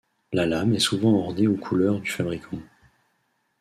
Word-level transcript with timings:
La 0.33 0.47
lame 0.47 0.73
est 0.73 0.79
souvent 0.79 1.13
ornée 1.15 1.47
aux 1.47 1.55
couleurs 1.57 1.99
du 1.99 2.09
fabricant. 2.09 2.57